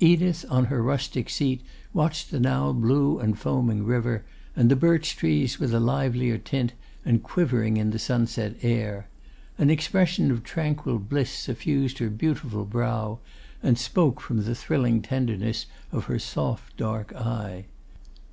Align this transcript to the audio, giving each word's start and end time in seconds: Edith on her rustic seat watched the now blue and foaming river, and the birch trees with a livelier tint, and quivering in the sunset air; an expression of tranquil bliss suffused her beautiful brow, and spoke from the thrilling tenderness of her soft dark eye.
Edith 0.00 0.44
on 0.48 0.64
her 0.64 0.82
rustic 0.82 1.30
seat 1.30 1.60
watched 1.92 2.32
the 2.32 2.40
now 2.40 2.72
blue 2.72 3.20
and 3.20 3.38
foaming 3.38 3.84
river, 3.84 4.24
and 4.56 4.68
the 4.68 4.74
birch 4.74 5.14
trees 5.14 5.60
with 5.60 5.72
a 5.72 5.78
livelier 5.78 6.38
tint, 6.38 6.72
and 7.04 7.22
quivering 7.22 7.76
in 7.76 7.90
the 7.92 7.98
sunset 8.00 8.56
air; 8.62 9.06
an 9.58 9.70
expression 9.70 10.32
of 10.32 10.42
tranquil 10.42 10.98
bliss 10.98 11.30
suffused 11.30 11.98
her 11.98 12.10
beautiful 12.10 12.64
brow, 12.64 13.20
and 13.62 13.78
spoke 13.78 14.20
from 14.20 14.42
the 14.42 14.56
thrilling 14.56 15.02
tenderness 15.02 15.66
of 15.92 16.06
her 16.06 16.18
soft 16.18 16.76
dark 16.76 17.14
eye. 17.14 17.66